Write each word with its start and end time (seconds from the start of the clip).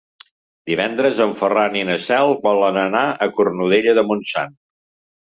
Divendres 0.71 1.19
en 1.25 1.35
Ferran 1.43 1.77
i 1.79 1.85
na 1.91 1.99
Cel 2.07 2.35
volen 2.49 2.83
anar 2.87 3.05
a 3.07 3.31
Cornudella 3.39 3.99
de 4.01 4.09
Montsant. 4.13 4.61